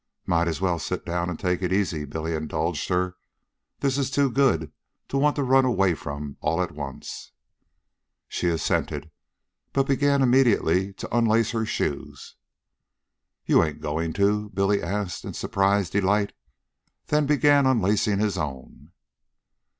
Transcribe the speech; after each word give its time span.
"Might 0.25 0.47
as 0.47 0.59
well 0.59 0.79
sit 0.79 1.05
down 1.05 1.29
an' 1.29 1.37
take 1.37 1.61
it 1.61 1.71
easy," 1.71 2.05
Billy 2.05 2.33
indulged 2.33 2.89
her. 2.89 3.17
"This 3.81 3.99
is 3.99 4.09
too 4.09 4.31
good 4.31 4.71
to 5.09 5.17
want 5.19 5.35
to 5.35 5.43
run 5.43 5.63
away 5.63 5.93
from 5.93 6.37
all 6.41 6.59
at 6.59 6.71
once." 6.71 7.33
Saxon 8.27 8.49
assented, 8.53 9.11
but 9.73 9.85
began 9.85 10.23
immediately 10.23 10.91
to 10.93 11.15
unlace 11.15 11.51
her 11.51 11.67
shoes. 11.67 12.35
"You 13.45 13.63
ain't 13.63 13.77
a 13.77 13.81
goin' 13.81 14.11
to?" 14.13 14.49
Billy 14.49 14.81
asked 14.81 15.23
in 15.23 15.33
surprised 15.35 15.91
delight, 15.93 16.33
then 17.05 17.27
began 17.27 17.67
unlacing 17.67 18.17
his 18.17 18.39
own. 18.39 18.93